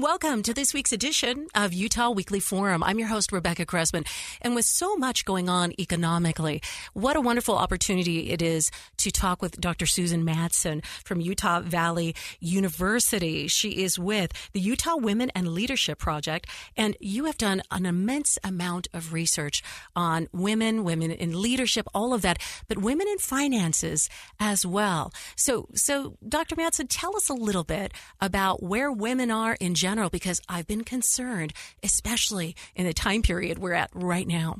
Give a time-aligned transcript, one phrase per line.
[0.00, 2.82] Welcome to this week's edition of Utah Weekly Forum.
[2.82, 4.06] I'm your host, Rebecca Cressman.
[4.40, 6.62] And with so much going on economically,
[6.94, 9.84] what a wonderful opportunity it is to talk with Dr.
[9.84, 13.46] Susan Madsen from Utah Valley University.
[13.46, 16.48] She is with the Utah Women and Leadership Project.
[16.78, 19.62] And you have done an immense amount of research
[19.94, 24.08] on women, women in leadership, all of that, but women in finances
[24.38, 25.12] as well.
[25.36, 26.56] So, so Dr.
[26.56, 30.84] Madsen, tell us a little bit about where women are in general because I've been
[30.84, 34.58] concerned, especially in the time period we're at right now.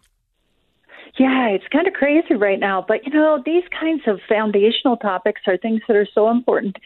[1.18, 2.84] Yeah, it's kind of crazy right now.
[2.86, 6.76] But, you know, these kinds of foundational topics are things that are so important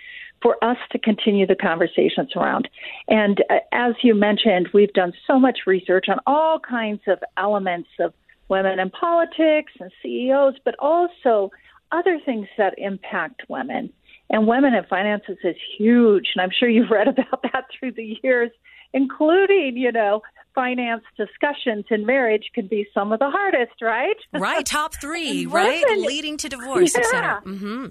[0.42, 2.68] for us to continue the conversations around.
[3.08, 7.88] And uh, as you mentioned, we've done so much research on all kinds of elements
[8.00, 8.12] of
[8.48, 11.50] women in politics and CEOs, but also
[11.92, 13.92] other things that impact women.
[14.34, 16.30] And women in finances is huge.
[16.34, 18.50] And I'm sure you've read about that through the years,
[18.92, 20.22] including, you know,
[20.56, 24.16] finance discussions in marriage can be some of the hardest, right?
[24.32, 27.40] Right, top three, right, women, leading to divorce, yeah.
[27.44, 27.86] Mm-hmm.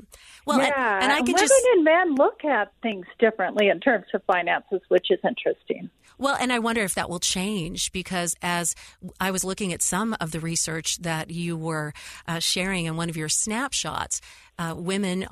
[0.46, 0.96] Well, yeah.
[0.96, 4.22] and, and I can women just and men look at things differently in terms of
[4.26, 5.90] finances, which is interesting.
[6.18, 8.76] Well, and I wonder if that will change because as
[9.20, 11.94] I was looking at some of the research that you were
[12.28, 14.22] uh, sharing in one of your snapshots,
[14.60, 15.26] uh, women,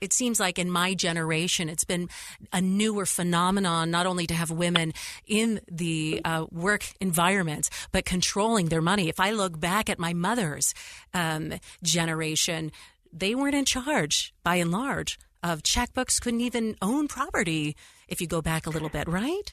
[0.00, 2.08] it seems like in my generation, it's been
[2.52, 4.92] a newer phenomenon, not only to have women
[5.26, 9.08] in the uh, work environment, but controlling their money.
[9.08, 10.74] If I look back at my mother's
[11.14, 12.70] um, generation,
[13.12, 17.76] they weren't in charge by and large of checkbooks, couldn't even own property
[18.08, 19.52] if you go back a little bit, right?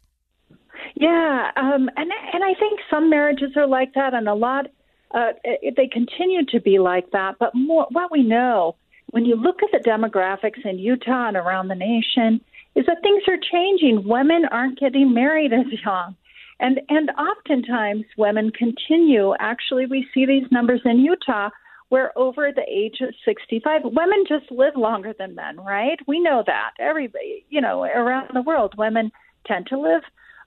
[0.95, 4.67] Yeah, um, and and I think some marriages are like that, and a lot
[5.11, 5.31] uh,
[5.75, 7.35] they continue to be like that.
[7.38, 8.75] But more, what we know
[9.11, 12.41] when you look at the demographics in Utah and around the nation
[12.75, 14.07] is that things are changing.
[14.07, 16.16] Women aren't getting married as young.
[16.59, 19.34] And and oftentimes women continue.
[19.39, 21.50] Actually, we see these numbers in Utah
[21.89, 26.00] where over the age of 65, women just live longer than men, right?
[26.07, 26.72] We know that.
[26.79, 29.11] Everybody, you know, around the world, women
[29.45, 30.01] tend to live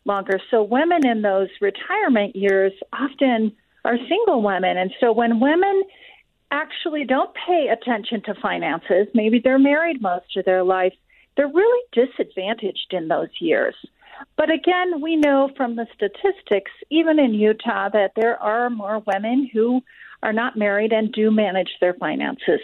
[0.05, 0.41] longer.
[0.51, 3.53] So women in those retirement years often
[3.85, 4.77] are single women.
[4.77, 5.83] And so when women
[6.51, 10.95] actually don't pay attention to finances, maybe they're married most of their life,
[11.37, 13.75] they're really disadvantaged in those years.
[14.37, 19.49] But again, we know from the statistics, even in Utah, that there are more women
[19.53, 19.81] who
[20.23, 22.61] are not married and do manage their finances.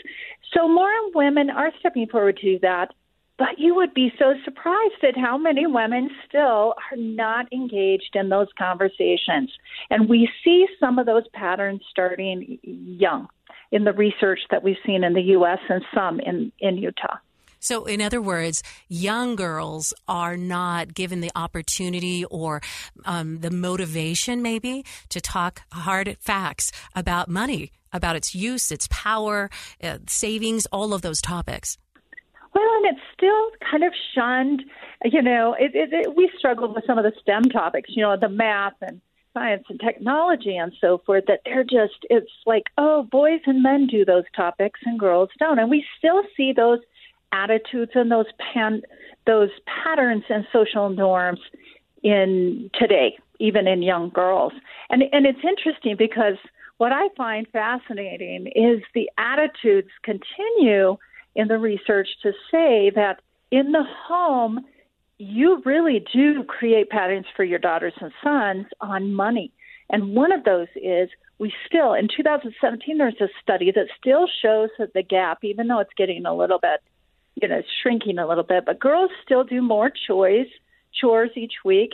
[0.52, 2.92] So more women are stepping forward to do that.
[3.36, 8.28] But you would be so surprised at how many women still are not engaged in
[8.28, 9.50] those conversations.
[9.90, 13.28] And we see some of those patterns starting young
[13.72, 15.58] in the research that we've seen in the U.S.
[15.68, 17.16] and some in, in Utah.
[17.58, 22.60] So, in other words, young girls are not given the opportunity or
[23.06, 29.48] um, the motivation, maybe, to talk hard facts about money, about its use, its power,
[29.82, 31.78] uh, savings, all of those topics.
[32.54, 34.62] Well, and it's still kind of shunned.
[35.04, 38.16] You know, it, it, it, we struggle with some of the STEM topics, you know,
[38.16, 39.00] the math and
[39.34, 43.88] science and technology and so forth, that they're just, it's like, oh, boys and men
[43.88, 45.58] do those topics and girls don't.
[45.58, 46.78] And we still see those
[47.32, 48.82] attitudes and those pan
[49.26, 51.40] those patterns and social norms
[52.02, 54.52] in today, even in young girls.
[54.90, 56.36] And and it's interesting because
[56.78, 60.96] what I find fascinating is the attitudes continue
[61.34, 64.64] in the research to say that in the home
[65.18, 69.52] you really do create patterns for your daughters and sons on money.
[69.90, 71.08] And one of those is
[71.38, 75.78] we still, in 2017, there's a study that still shows that the gap, even though
[75.78, 76.80] it's getting a little bit
[77.34, 80.46] you know, shrinking a little bit, but girls still do more chores,
[81.00, 81.92] chores each week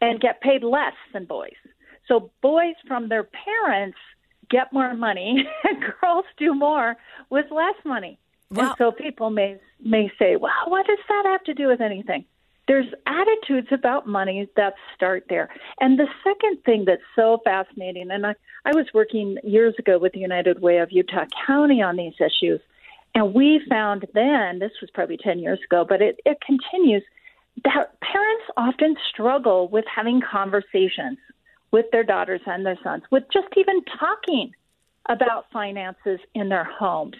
[0.00, 1.52] and get paid less than boys.
[2.08, 3.96] So boys from their parents
[4.50, 6.96] get more money and girls do more
[7.30, 8.18] with less money.
[8.52, 8.68] Wow.
[8.68, 12.24] And so people may may say, "Well, what does that have to do with anything?"
[12.68, 15.48] There's attitudes about money that start there.
[15.80, 18.34] And the second thing that's so fascinating, and I,
[18.64, 22.60] I was working years ago with the United Way of Utah County on these issues,
[23.14, 27.02] and we found then, this was probably 10 years ago, but it, it continues
[27.64, 31.18] that parents often struggle with having conversations
[31.72, 34.52] with their daughters and their sons, with just even talking
[35.08, 37.16] about finances in their homes.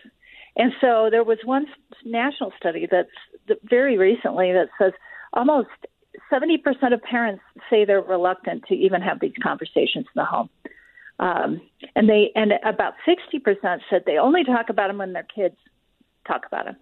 [0.56, 1.66] And so there was one
[2.04, 4.92] national study that's very recently that says
[5.32, 5.68] almost
[6.30, 6.58] 70%
[6.92, 10.50] of parents say they're reluctant to even have these conversations in the home.
[11.18, 11.60] Um,
[11.94, 15.56] and they and about 60% said they only talk about them when their kids
[16.26, 16.76] talk about them.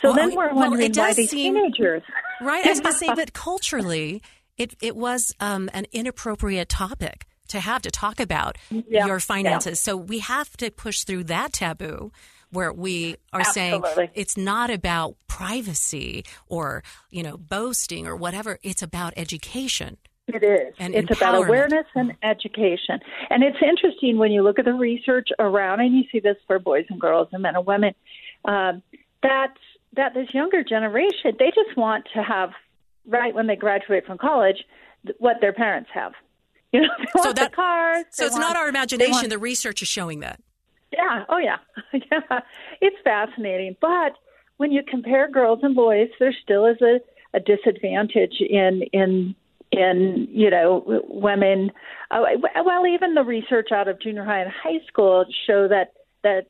[0.00, 2.02] So well, then we're wondering well, why these seem, teenagers.
[2.40, 4.22] Right, I was going to say, but culturally,
[4.58, 9.78] it it was um, an inappropriate topic to have to talk about yeah, your finances.
[9.80, 9.92] Yeah.
[9.92, 12.12] So we have to push through that taboo
[12.52, 13.90] where we are Absolutely.
[13.94, 18.58] saying it's not about privacy or you know boasting or whatever.
[18.62, 19.96] It's about education.
[20.28, 20.74] It is.
[20.78, 23.00] And it's about awareness and education.
[23.28, 26.58] And it's interesting when you look at the research around, and you see this for
[26.58, 27.94] boys and girls and men and women,
[28.44, 28.82] um,
[29.22, 29.54] that
[29.94, 32.50] that this younger generation they just want to have
[33.06, 34.56] right when they graduate from college
[35.18, 36.12] what their parents have.
[36.74, 38.06] You know, so that, cars.
[38.12, 39.12] So it's want, not our imagination.
[39.12, 40.40] Want, the research is showing that.
[40.92, 41.24] Yeah.
[41.28, 41.56] Oh, yeah.
[41.92, 42.40] yeah.
[42.80, 43.76] It's fascinating.
[43.80, 44.12] But
[44.58, 47.00] when you compare girls and boys, there still is a,
[47.34, 49.34] a disadvantage in in
[49.72, 51.72] in you know women.
[52.10, 52.22] Uh,
[52.64, 56.46] well, even the research out of junior high and high school show that that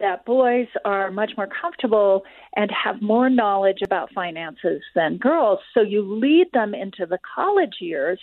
[0.00, 2.24] that boys are much more comfortable
[2.56, 5.60] and have more knowledge about finances than girls.
[5.72, 8.18] So you lead them into the college years,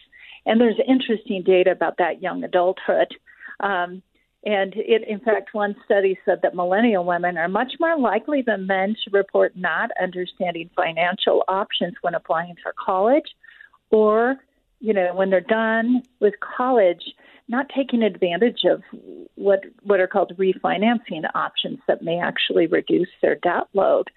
[0.46, 3.16] and there's interesting data about that young adulthood.
[3.62, 4.02] Um,
[4.44, 8.66] and it, in fact, one study said that millennial women are much more likely than
[8.66, 13.36] men to report not understanding financial options when applying for college,
[13.92, 14.38] or,
[14.80, 17.04] you know, when they're done with college,
[17.48, 18.82] not taking advantage of
[19.36, 24.08] what what are called refinancing options that may actually reduce their debt load.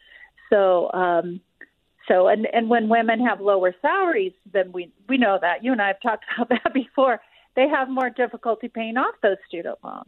[0.49, 1.41] So, um,
[2.09, 5.83] so and and when women have lower salaries, then we we know that you and
[5.83, 7.21] I have talked about that before.
[7.57, 10.07] They have more difficulty paying off those student loans.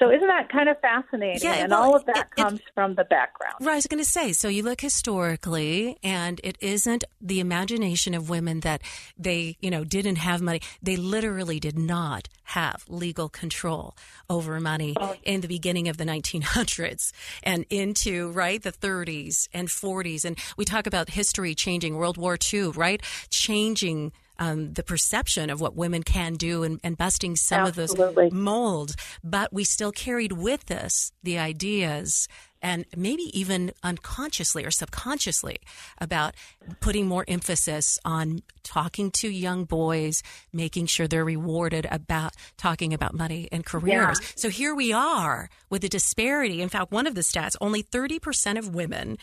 [0.00, 1.42] So isn't that kind of fascinating?
[1.42, 3.56] Yeah, and well, all of that it, comes it, from the background.
[3.60, 4.32] Right, I was going to say.
[4.32, 8.80] So you look historically, and it isn't the imagination of women that
[9.18, 10.62] they, you know, didn't have money.
[10.82, 13.94] They literally did not have legal control
[14.30, 15.16] over money oh.
[15.22, 17.12] in the beginning of the 1900s
[17.42, 20.24] and into right the 30s and 40s.
[20.24, 25.60] And we talk about history changing, World War II, right, changing um, the perception of
[25.60, 28.06] what women can do and, and busting some Absolutely.
[28.06, 28.96] of those molds.
[29.22, 32.26] But we still carried with us the ideas
[32.62, 35.58] and maybe even unconsciously or subconsciously
[35.98, 36.34] about
[36.80, 40.22] putting more emphasis on talking to young boys,
[40.52, 44.18] making sure they're rewarded about talking about money and careers.
[44.20, 44.26] Yeah.
[44.36, 46.60] So here we are with a disparity.
[46.60, 49.16] In fact, one of the stats only 30% of women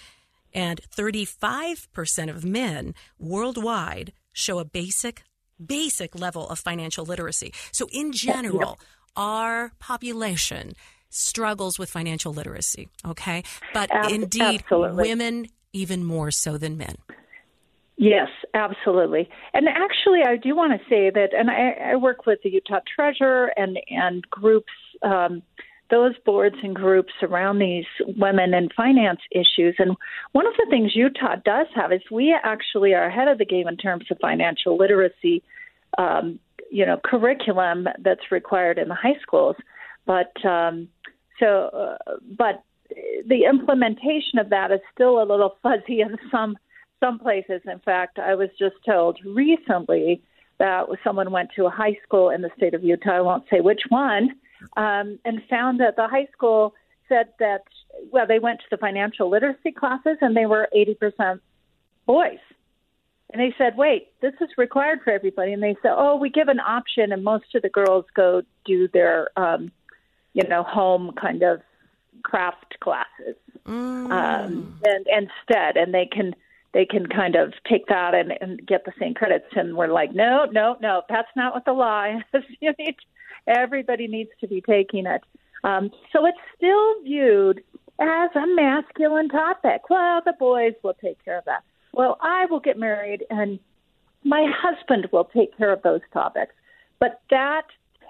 [0.53, 5.23] and 35% of men worldwide show a basic
[5.65, 7.51] basic level of financial literacy.
[7.71, 8.79] So in general,
[9.15, 10.73] our population
[11.09, 13.43] struggles with financial literacy, okay?
[13.73, 15.03] But Ab- indeed absolutely.
[15.03, 16.97] women even more so than men.
[17.97, 19.27] Yes, absolutely.
[19.53, 22.81] And actually, I do want to say that, and I, I work with the Utah
[22.95, 25.41] Treasurer and and groups um,
[25.89, 27.85] those boards and groups around these
[28.17, 29.75] women and finance issues.
[29.79, 29.95] And
[30.33, 33.67] one of the things Utah does have is we actually are ahead of the game
[33.67, 35.43] in terms of financial literacy,
[35.97, 36.39] um,
[36.69, 39.55] you know, curriculum that's required in the high schools.
[40.05, 40.89] But um,
[41.39, 42.63] so, uh, but
[43.25, 46.57] the implementation of that is still a little fuzzy in some
[46.99, 47.61] some places.
[47.71, 50.21] In fact, I was just told recently
[50.57, 53.11] that someone went to a high school in the state of Utah.
[53.17, 54.31] I won't say which one
[54.75, 56.73] um, and found that the high school
[57.09, 57.63] said that,
[58.11, 61.39] well, they went to the financial literacy classes and they were 80%
[62.05, 62.39] boys.
[63.31, 65.51] And they said, wait, this is required for everybody.
[65.51, 68.87] And they said, oh, we give an option, and most of the girls go do
[68.87, 69.69] their, um,
[70.33, 71.61] you know, home kind of
[72.23, 73.35] craft classes
[73.67, 74.11] mm.
[74.11, 76.35] um, and instead, and they can
[76.73, 79.47] they can kind of take that and, and get the same credits.
[79.55, 82.43] And we're like, no, no, no, that's not what the law is.
[82.59, 82.95] you need
[83.47, 85.21] Everybody needs to be taking it.
[85.63, 87.63] Um, so it's still viewed
[87.99, 89.89] as a masculine topic.
[89.89, 91.63] Well, the boys will take care of that.
[91.93, 93.59] Well, I will get married and
[94.23, 96.53] my husband will take care of those topics.
[96.99, 97.63] But that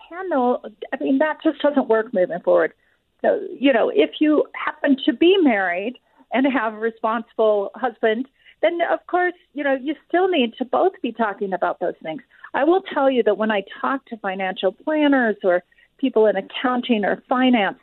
[0.09, 2.73] cannot, I mean, that just doesn't work moving forward.
[3.21, 5.97] So, you know, if you happen to be married
[6.33, 8.27] and have a responsible husband,
[8.61, 12.21] then of course, you know, you still need to both be talking about those things.
[12.53, 15.63] I will tell you that when I talk to financial planners or
[15.97, 17.77] people in accounting or finance,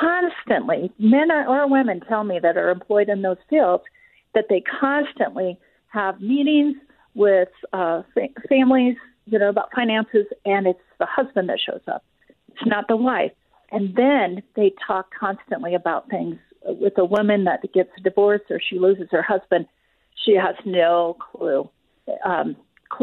[0.00, 3.84] constantly, men or women tell me that are employed in those fields,
[4.34, 6.76] that they constantly have meetings
[7.14, 12.04] with uh, fa- families, you know, about finances, and it's the husband that shows up.
[12.48, 13.32] It's not the wife.
[13.72, 18.78] And then they talk constantly about things with a woman that gets divorced or she
[18.78, 19.66] loses her husband.
[20.24, 21.68] She has no clue.
[22.24, 22.56] Um,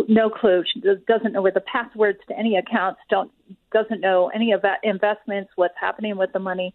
[0.07, 0.63] no clue.
[0.71, 2.99] She doesn't know where the passwords to any accounts.
[3.09, 3.31] Don't
[3.71, 5.51] doesn't know any of that investments.
[5.55, 6.73] What's happening with the money?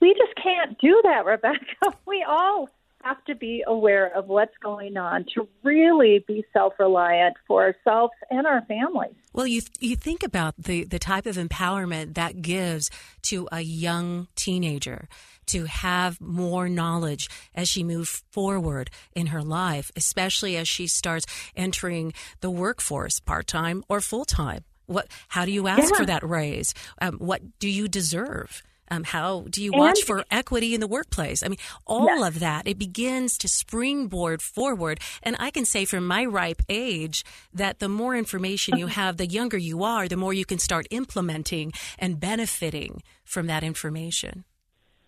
[0.00, 1.58] We just can't do that, Rebecca.
[2.06, 2.68] We all
[3.02, 8.46] have to be aware of what's going on to really be self-reliant for ourselves and
[8.46, 9.14] our families.
[9.32, 12.90] Well, you you think about the the type of empowerment that gives
[13.22, 15.08] to a young teenager
[15.46, 21.26] to have more knowledge as she moves forward in her life, especially as she starts
[21.56, 24.64] entering the workforce part time or full time.
[24.86, 25.08] What?
[25.28, 25.98] How do you ask yeah.
[25.98, 26.74] for that raise?
[27.00, 28.62] Um, what do you deserve?
[28.92, 31.42] Um, how do you watch and, for equity in the workplace?
[31.42, 32.28] I mean, all yes.
[32.28, 35.00] of that, it begins to springboard forward.
[35.22, 39.26] And I can say from my ripe age that the more information you have, the
[39.26, 44.44] younger you are, the more you can start implementing and benefiting from that information.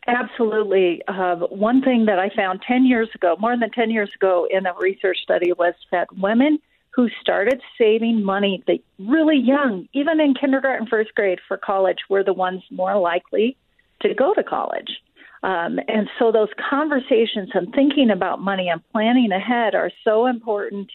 [0.06, 1.02] Absolutely.
[1.08, 4.66] Uh, one thing that I found 10 years ago, more than 10 years ago, in
[4.66, 6.58] a research study was that women
[6.90, 8.62] who started saving money
[8.98, 13.56] really young, even in kindergarten, first grade for college, were the ones more likely
[14.00, 15.00] to go to college.
[15.42, 20.90] Um, and so those conversations and thinking about money and planning ahead are so important,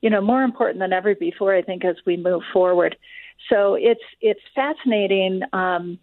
[0.00, 2.96] you know, more important than ever before, I think, as we move forward.
[3.48, 5.98] So it's it's fascinating, um,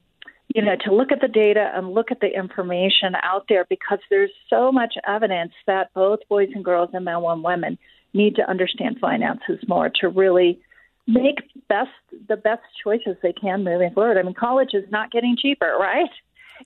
[0.56, 4.00] you know, to look at the data and look at the information out there because
[4.10, 7.78] there's so much evidence that both boys and girls and men and women
[8.14, 10.60] need to understand finances more to really
[11.08, 11.38] make
[11.68, 11.90] best
[12.28, 14.18] the best choices they can moving forward.
[14.18, 16.10] I mean, college is not getting cheaper, right?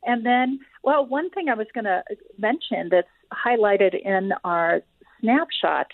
[0.04, 2.04] And then, well, one thing I was going to
[2.38, 4.82] mention that's highlighted in our
[5.20, 5.88] snapshot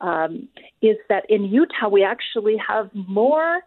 [0.00, 0.48] um,
[0.82, 3.60] is that in Utah we actually have more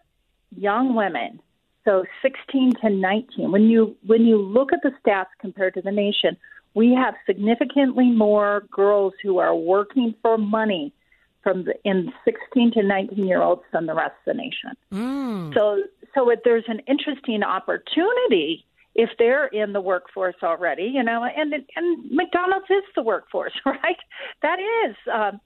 [0.56, 1.40] young women,
[1.86, 3.52] so 16 to 19.
[3.52, 6.38] When you when you look at the stats compared to the nation,
[6.74, 10.94] we have significantly more girls who are working for money
[11.42, 14.72] from the, in 16 to 19 year olds than the rest of the nation.
[14.94, 15.54] Mm.
[15.54, 15.84] So
[16.16, 21.54] so it, there's an interesting opportunity if they're in the workforce already, you know, and
[21.54, 23.98] and McDonald's is the workforce, right?
[24.42, 25.40] That is um,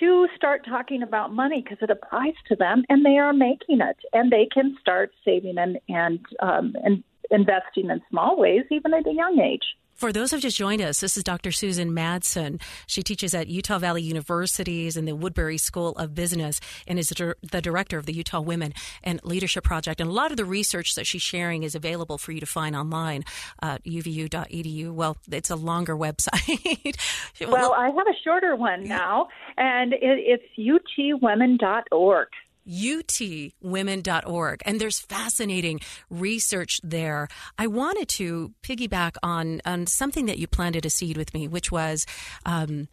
[0.00, 3.96] to start talking about money because it applies to them, and they are making it,
[4.12, 9.06] and they can start saving and and um, and investing in small ways, even at
[9.06, 9.64] a young age.
[9.98, 11.50] For those who've just joined us, this is Dr.
[11.50, 12.62] Susan Madsen.
[12.86, 17.60] She teaches at Utah Valley Universities and the Woodbury School of Business and is the
[17.60, 20.00] director of the Utah Women and Leadership Project.
[20.00, 22.76] And a lot of the research that she's sharing is available for you to find
[22.76, 23.24] online
[23.60, 24.92] at uvu.edu.
[24.92, 26.96] Well, it's a longer website.
[27.48, 29.26] well, I have a shorter one now,
[29.56, 32.28] and it, it's utwomen.org
[32.68, 34.62] utwomen.org.
[34.64, 37.28] And there's fascinating research there.
[37.56, 41.72] I wanted to piggyback on, on something that you planted a seed with me, which
[41.72, 42.06] was
[42.44, 42.88] um,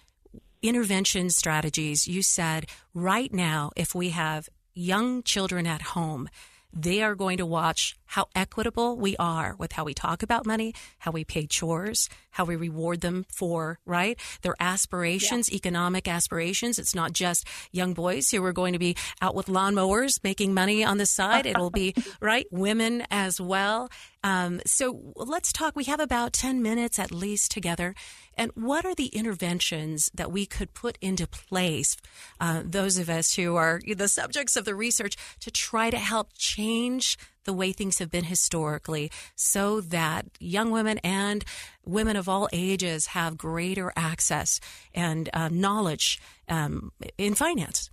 [0.62, 2.08] intervention strategies.
[2.08, 6.29] You said right now, if we have young children at home,
[6.75, 10.74] they are going to watch how equitable we are with how we talk about money,
[11.00, 14.20] how we pay chores, how we reward them for, right?
[14.41, 15.55] Their aspirations, yeah.
[15.55, 16.77] economic aspirations.
[16.77, 20.84] It's not just young boys who are going to be out with lawnmowers making money
[20.84, 21.46] on the side.
[21.46, 23.89] It'll be, right, women as well.
[24.25, 25.75] Um, so let's talk.
[25.75, 27.94] We have about 10 minutes at least together.
[28.36, 31.96] And what are the interventions that we could put into place,
[32.41, 36.29] uh, those of us who are the subjects of the research, to try to help
[36.36, 41.46] change the way things have been historically so that young women and
[41.86, 44.60] women of all ages have greater access
[44.96, 47.91] and uh, knowledge um, in finance?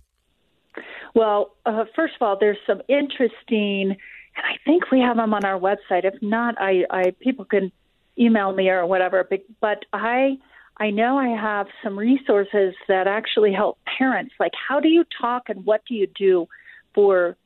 [1.13, 3.97] Well, uh, first of all, there's some interesting,
[4.35, 6.05] and I think we have them on our website.
[6.05, 7.71] If not, I, I people can
[8.17, 9.25] email me or whatever.
[9.29, 10.37] But, but I
[10.77, 14.33] I know I have some resources that actually help parents.
[14.39, 16.47] Like, how do you talk and what do you do
[16.93, 17.37] for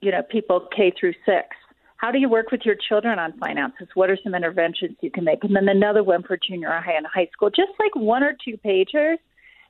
[0.00, 1.48] you know people K through six.
[1.96, 3.88] How do you work with your children on finances?
[3.94, 5.42] What are some interventions you can make?
[5.42, 8.58] And then another one for junior high and high school, just like one or two
[8.58, 9.18] pages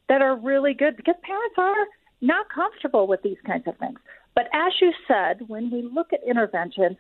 [0.08, 1.86] that are really good because parents are
[2.20, 3.98] not comfortable with these kinds of things.
[4.34, 6.96] But as you said, when we look at interventions,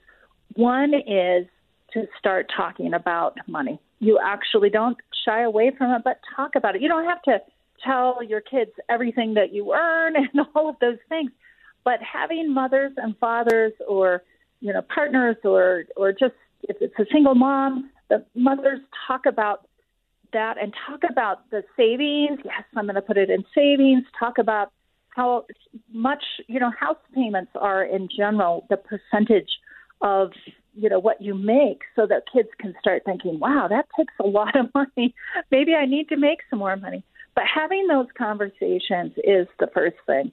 [0.54, 1.46] one is
[1.92, 3.80] to start talking about money.
[4.00, 6.82] You actually don't shy away from it, but talk about it.
[6.82, 7.40] You don't have to
[7.84, 11.30] tell your kids everything that you earn and all of those things.
[11.84, 14.22] But having mothers and fathers or
[14.60, 19.66] you know partners or or just if it's a single mom, the mothers talk about
[20.32, 22.40] that and talk about the savings.
[22.44, 24.04] Yes, I'm going to put it in savings.
[24.18, 24.72] Talk about
[25.14, 25.46] how
[25.92, 29.50] much you know house payments are in general, the percentage
[30.00, 30.32] of
[30.74, 34.26] you know what you make, so that kids can start thinking, "Wow, that takes a
[34.26, 35.14] lot of money.
[35.50, 37.04] Maybe I need to make some more money."
[37.34, 40.32] But having those conversations is the first thing,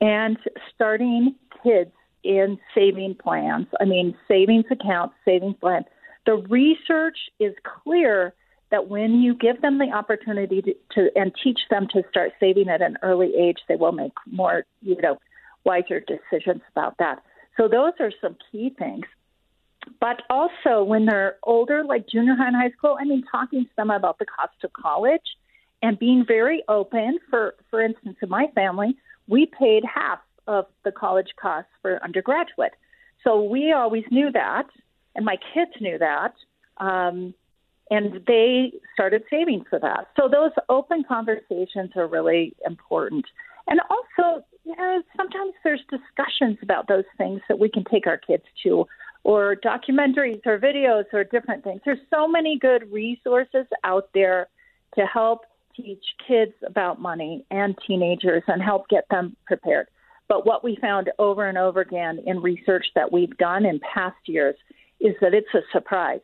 [0.00, 0.38] and
[0.74, 1.92] starting kids
[2.24, 3.66] in saving plans.
[3.80, 5.86] I mean, savings accounts, savings plans.
[6.24, 8.32] The research is clear
[8.72, 12.68] that when you give them the opportunity to, to and teach them to start saving
[12.68, 15.18] at an early age, they will make more, you know,
[15.64, 17.22] wiser decisions about that.
[17.56, 19.04] So those are some key things.
[20.00, 23.70] But also when they're older, like junior high and high school, I mean, talking to
[23.76, 25.20] them about the cost of college
[25.82, 27.18] and being very open.
[27.28, 28.96] For for instance, in my family,
[29.28, 32.72] we paid half of the college costs for undergraduate,
[33.22, 34.66] so we always knew that,
[35.14, 36.34] and my kids knew that.
[36.78, 37.34] Um,
[37.92, 40.08] and they started saving for that.
[40.18, 43.26] So those open conversations are really important.
[43.66, 48.16] And also, you know, sometimes there's discussions about those things that we can take our
[48.16, 48.86] kids to,
[49.24, 51.82] or documentaries or videos or different things.
[51.84, 54.48] There's so many good resources out there
[54.94, 55.42] to help
[55.76, 59.88] teach kids about money and teenagers and help get them prepared.
[60.28, 64.16] But what we found over and over again in research that we've done in past
[64.24, 64.56] years
[64.98, 66.20] is that it's a surprise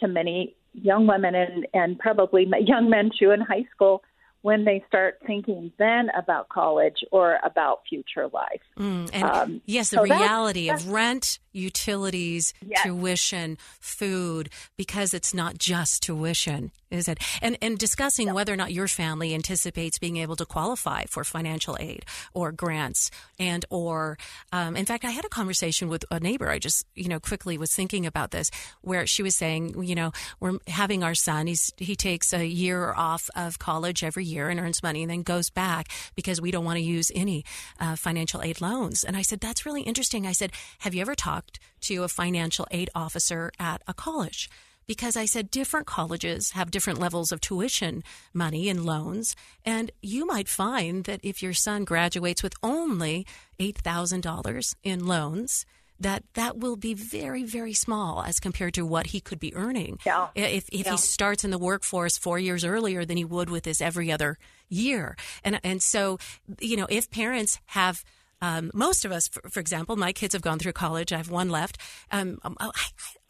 [0.00, 4.02] to many young women and, and probably young men too in high school
[4.42, 8.60] when they start thinking then about college or about future life.
[8.78, 12.82] Mm, and um, yes, the so reality that's, that's, of rent, utilities, yes.
[12.84, 17.18] tuition, food, because it's not just tuition, is it?
[17.42, 21.76] And and discussing whether or not your family anticipates being able to qualify for financial
[21.80, 24.18] aid or grants, and or
[24.52, 26.48] um, in fact, I had a conversation with a neighbor.
[26.48, 28.50] I just you know quickly was thinking about this,
[28.82, 31.48] where she was saying, you know, we're having our son.
[31.48, 35.22] He's he takes a year off of college every year and earns money, and then
[35.22, 37.44] goes back because we don't want to use any
[37.80, 39.04] uh, financial aid loans.
[39.04, 40.26] And I said, that's really interesting.
[40.26, 44.48] I said, have you ever talked to a financial aid officer at a college
[44.88, 49.36] because I said different colleges have different levels of tuition money and loans.
[49.64, 53.26] And you might find that if your son graduates with only
[53.60, 55.66] $8,000 in loans,
[56.00, 59.98] that that will be very, very small as compared to what he could be earning.
[60.06, 60.28] Yeah.
[60.34, 60.92] If, if yeah.
[60.92, 64.38] he starts in the workforce four years earlier than he would with this every other
[64.68, 65.16] year.
[65.42, 66.18] And, and so,
[66.60, 68.04] you know, if parents have–
[68.40, 71.12] um, most of us, for, for, example, my kids have gone through college.
[71.12, 71.78] I have one left.
[72.10, 72.70] Um, um I,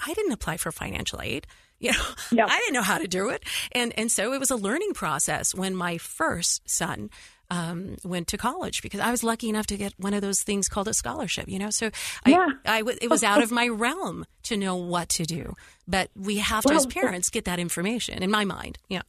[0.01, 1.47] I, didn't apply for financial aid.
[1.81, 1.93] You
[2.33, 2.45] know.
[2.45, 5.55] I didn't know how to do it, and and so it was a learning process
[5.55, 7.09] when my first son
[7.51, 10.69] um, went to college because I was lucky enough to get one of those things
[10.69, 11.49] called a scholarship.
[11.49, 11.91] You know, so
[12.25, 12.49] I, yeah.
[12.67, 15.55] I, I it was out of my realm to know what to do,
[15.87, 18.23] but we have to, well, as parents, get that information.
[18.23, 19.03] In my mind, yeah.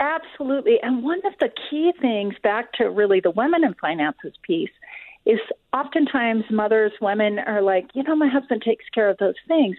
[0.00, 0.78] Absolutely.
[0.82, 4.70] And one of the key things back to really the women in finances piece
[5.24, 5.38] is
[5.72, 9.76] oftentimes mothers, women are like, you know, my husband takes care of those things.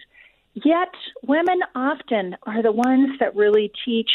[0.54, 0.94] Yet
[1.26, 4.10] women often are the ones that really teach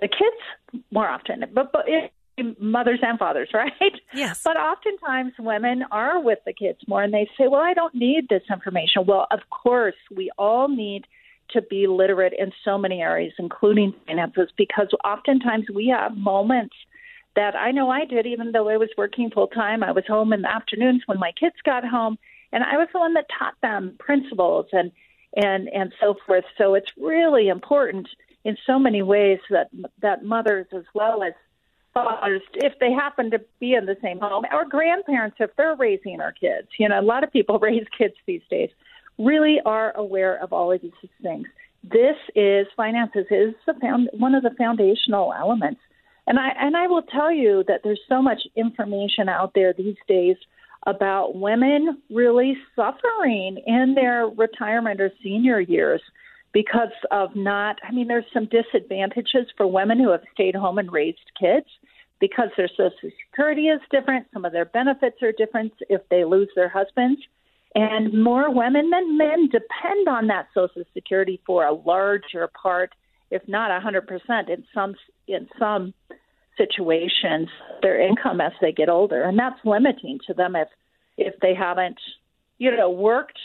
[0.00, 2.12] the kids more often, but, but it,
[2.60, 3.72] mothers and fathers, right?
[4.14, 4.42] Yes.
[4.42, 8.28] But oftentimes women are with the kids more and they say, well, I don't need
[8.28, 9.04] this information.
[9.06, 11.06] Well, of course, we all need
[11.50, 16.74] to be literate in so many areas, including finances, because oftentimes we have moments–
[17.34, 19.82] that I know I did, even though I was working full time.
[19.82, 22.18] I was home in the afternoons when my kids got home,
[22.52, 24.92] and I was the one that taught them principles and
[25.36, 26.44] and and so forth.
[26.58, 28.08] So it's really important
[28.44, 29.70] in so many ways that
[30.02, 31.32] that mothers as well as
[31.94, 36.20] fathers, if they happen to be in the same home, or grandparents if they're raising
[36.20, 36.68] our kids.
[36.78, 38.70] You know, a lot of people raise kids these days.
[39.18, 41.46] Really are aware of all of these things.
[41.84, 45.80] This is finances is the found, one of the foundational elements
[46.26, 49.96] and I and I will tell you that there's so much information out there these
[50.06, 50.36] days
[50.86, 56.00] about women really suffering in their retirement or senior years
[56.52, 60.92] because of not I mean there's some disadvantages for women who have stayed home and
[60.92, 61.66] raised kids
[62.20, 66.48] because their social security is different, some of their benefits are different if they lose
[66.54, 67.20] their husbands.
[67.74, 72.92] And more women than men depend on that social security for a larger part
[73.32, 74.94] if not 100% in some
[75.26, 75.94] in some
[76.58, 77.48] situations
[77.80, 80.68] their income as they get older and that's limiting to them if
[81.16, 81.98] if they haven't
[82.58, 83.38] you know worked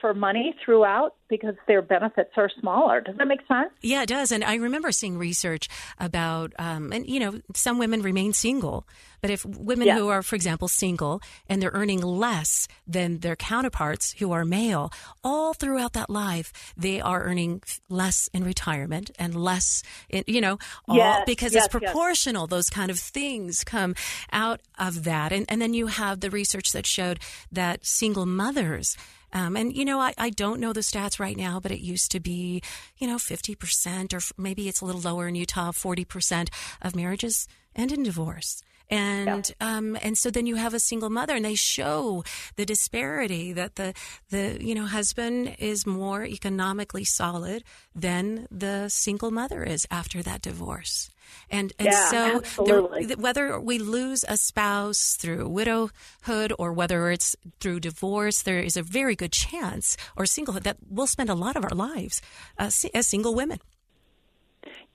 [0.00, 3.00] for money throughout because their benefits are smaller.
[3.00, 3.72] Does that make sense?
[3.82, 4.30] Yeah, it does.
[4.30, 8.86] And I remember seeing research about, um, and you know, some women remain single,
[9.20, 9.96] but if women yeah.
[9.96, 14.92] who are, for example, single and they're earning less than their counterparts who are male,
[15.22, 20.58] all throughout that life, they are earning less in retirement and less, in, you know,
[20.86, 22.42] all yes, because yes, it's proportional.
[22.42, 22.50] Yes.
[22.50, 23.94] Those kind of things come
[24.30, 25.32] out of that.
[25.32, 27.18] And, and then you have the research that showed
[27.50, 28.96] that single mothers
[29.34, 32.12] um, and, you know, I, I don't know the stats right now, but it used
[32.12, 32.62] to be,
[32.98, 36.48] you know, 50% or maybe it's a little lower in Utah, 40%
[36.80, 38.62] of marriages end in divorce.
[38.90, 39.76] And yeah.
[39.76, 42.22] um, and so then you have a single mother, and they show
[42.56, 43.94] the disparity that the
[44.30, 50.42] the you know husband is more economically solid than the single mother is after that
[50.42, 51.10] divorce.
[51.50, 52.82] And, and yeah, so there,
[53.16, 58.82] whether we lose a spouse through widowhood or whether it's through divorce, there is a
[58.82, 62.20] very good chance or singlehood that we'll spend a lot of our lives
[62.58, 63.58] uh, as single women.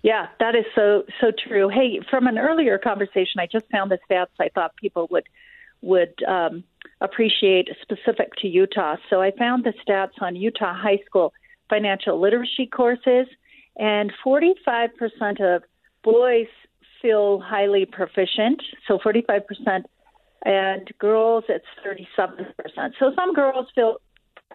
[0.02, 1.68] Yeah, that is so so true.
[1.68, 5.28] Hey, from an earlier conversation, I just found the stats I thought people would
[5.82, 6.64] would um,
[7.02, 8.96] appreciate specific to Utah.
[9.10, 11.34] So I found the stats on Utah high school
[11.70, 13.28] financial literacy courses,
[13.78, 14.90] and 45%
[15.42, 15.64] of
[16.04, 16.48] boys
[17.02, 19.84] feel highly proficient, so 45%,
[20.46, 22.94] and girls it's 37%.
[23.00, 23.98] So some girls feel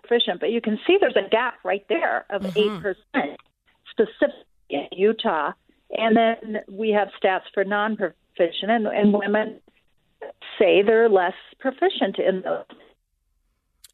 [0.00, 2.86] proficient, but you can see there's a gap right there of mm-hmm.
[3.22, 3.36] 8%
[3.90, 5.52] specifically in Utah.
[5.90, 9.60] And then we have stats for non proficient, and, and women
[10.58, 12.64] say they're less proficient in those.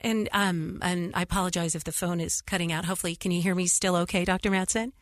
[0.01, 2.87] And um, and I apologize if the phone is cutting out.
[2.87, 4.51] Hopefully, can you hear me still okay, Dr.
[4.51, 4.93] Madsen?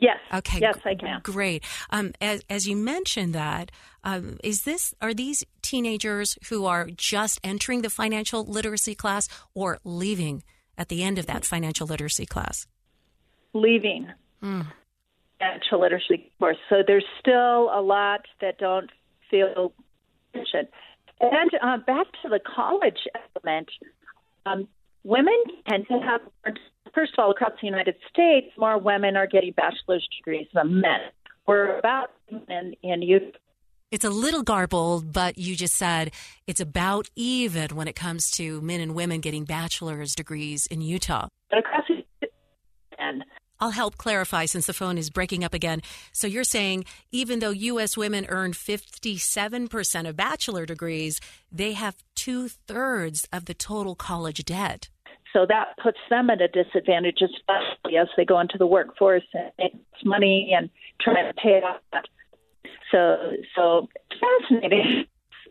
[0.00, 0.18] Yes.
[0.32, 0.60] Okay.
[0.60, 1.20] Yes, I can.
[1.22, 1.62] Great.
[1.90, 3.70] Um, as, as you mentioned that,
[4.02, 9.78] um, is this are these teenagers who are just entering the financial literacy class or
[9.84, 10.42] leaving
[10.78, 12.66] at the end of that financial literacy class?
[13.52, 14.10] Leaving.
[14.42, 14.66] Mm.
[15.40, 16.58] Financial literacy course.
[16.68, 18.90] So there's still a lot that don't
[19.30, 19.72] feel
[20.34, 20.68] mentioned.
[21.20, 22.98] And uh, back to the college
[23.34, 23.68] element,
[24.46, 24.68] um,
[25.02, 25.34] women
[25.68, 26.20] tend to have
[26.94, 31.00] first of all, across the United States, more women are getting bachelor's degrees than men.
[31.46, 32.10] We're about
[32.48, 33.34] in, in youth.
[33.90, 36.12] It's a little garbled, but you just said
[36.46, 41.26] it's about even when it comes to men and women getting bachelor's degrees in Utah.
[41.50, 42.30] But Across the
[43.60, 45.82] I'll help clarify since the phone is breaking up again.
[46.12, 47.96] So you're saying even though U.S.
[47.96, 51.20] women earn 57% of bachelor degrees,
[51.52, 54.88] they have two thirds of the total college debt.
[55.32, 59.52] So that puts them at a disadvantage, especially as they go into the workforce and
[59.58, 60.70] make money and
[61.00, 62.06] try to pay off that.
[62.90, 63.16] So,
[63.54, 63.88] so
[64.20, 65.04] fascinating.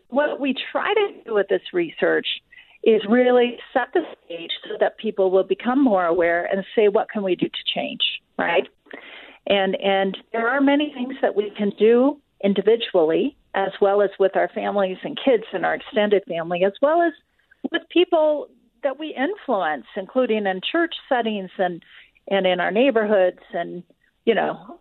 [0.08, 2.26] What we try to do with this research
[2.82, 7.10] is really set the stage so that people will become more aware and say, what
[7.10, 8.00] can we do to change,
[8.38, 8.66] right?
[9.46, 14.36] And and there are many things that we can do individually, as well as with
[14.36, 17.12] our families and kids and our extended family, as well as
[17.70, 18.48] with people
[18.82, 21.82] that we influence, including in church settings and
[22.28, 23.82] and in our neighborhoods and
[24.24, 24.78] you know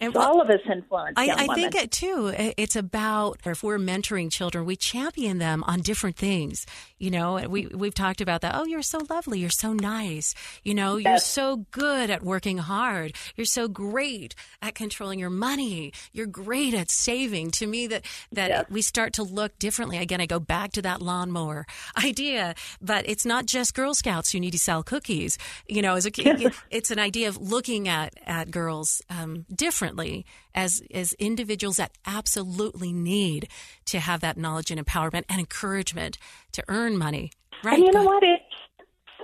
[0.00, 1.14] and all of us influence.
[1.16, 2.32] I, I think it too.
[2.56, 6.66] It's about if we're mentoring children, we champion them on different things.
[6.98, 8.54] You know, we we've talked about that.
[8.54, 9.40] Oh, you're so lovely.
[9.40, 10.34] You're so nice.
[10.62, 11.06] You know, yes.
[11.06, 13.14] you're so good at working hard.
[13.34, 15.92] You're so great at controlling your money.
[16.12, 17.50] You're great at saving.
[17.52, 18.66] To me, that that yes.
[18.70, 19.98] we start to look differently.
[19.98, 21.66] Again, I go back to that lawnmower
[22.04, 25.38] idea, but it's not just Girl Scouts who need to sell cookies.
[25.66, 26.10] You know, as a
[26.70, 31.92] it's an idea of looking at at girls um, different differently as as individuals that
[32.06, 33.48] absolutely need
[33.86, 36.18] to have that knowledge and empowerment and encouragement
[36.52, 37.30] to earn money.
[37.64, 37.78] Right.
[37.78, 38.22] And you know what?
[38.22, 38.40] It,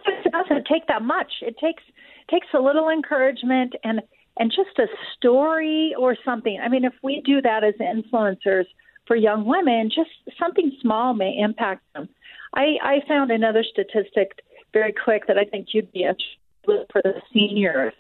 [0.07, 1.33] it doesn't take that much.
[1.43, 1.83] It takes
[2.31, 4.01] takes a little encouragement and
[4.39, 6.59] and just a story or something.
[6.63, 8.65] I mean, if we do that as influencers
[9.07, 12.09] for young women, just something small may impact them.
[12.55, 14.33] I, I found another statistic
[14.73, 17.93] very quick that I think you'd be interested for the seniors,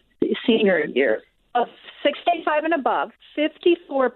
[0.46, 1.22] senior years
[1.54, 1.68] of
[2.02, 4.10] 65 and above, 54%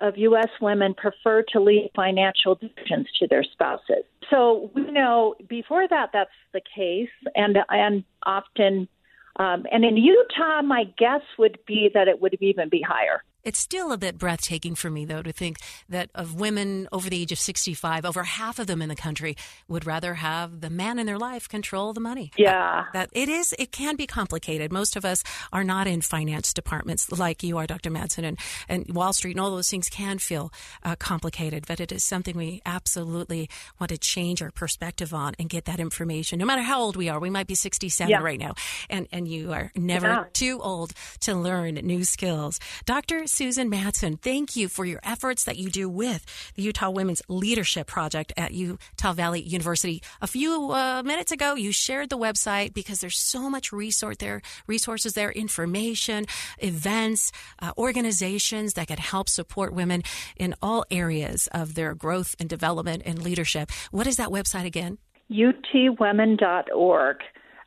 [0.00, 0.48] of U.S.
[0.60, 4.04] women prefer to leave financial decisions to their spouses.
[4.30, 8.88] So we know before that that's the case, and and often,
[9.36, 13.22] um, and in Utah, my guess would be that it would even be higher.
[13.42, 17.20] It's still a bit breathtaking for me, though, to think that of women over the
[17.20, 19.36] age of 65, over half of them in the country
[19.68, 22.30] would rather have the man in their life control the money.
[22.36, 22.84] Yeah.
[22.92, 24.72] That, that it is, it can be complicated.
[24.72, 25.22] Most of us
[25.52, 27.90] are not in finance departments like you are, Dr.
[27.90, 30.52] Madsen, and, and Wall Street and all those things can feel
[30.84, 33.48] uh, complicated, but it is something we absolutely
[33.78, 36.38] want to change our perspective on and get that information.
[36.38, 38.18] No matter how old we are, we might be 67 yeah.
[38.18, 38.54] right now,
[38.88, 40.24] and, and you are never yeah.
[40.32, 42.60] too old to learn new skills.
[42.84, 43.26] Dr.
[43.30, 46.24] Susan Madsen, thank you for your efforts that you do with
[46.56, 50.02] the Utah Women's Leadership Project at Utah Valley University.
[50.20, 54.42] A few uh, minutes ago, you shared the website because there's so much resource there,
[54.66, 56.26] resources there, information,
[56.58, 57.30] events,
[57.62, 60.02] uh, organizations that can help support women
[60.36, 63.70] in all areas of their growth and development and leadership.
[63.92, 64.98] What is that website again?
[65.30, 67.16] utwomen.org.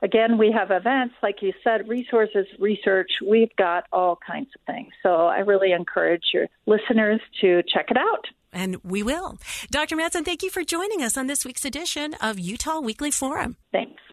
[0.03, 3.09] Again, we have events, like you said, resources, research.
[3.25, 4.91] We've got all kinds of things.
[5.01, 8.25] So I really encourage your listeners to check it out.
[8.51, 9.37] And we will.
[9.71, 9.95] Dr.
[9.95, 13.55] Madsen, thank you for joining us on this week's edition of Utah Weekly Forum.
[13.71, 14.03] Thanks.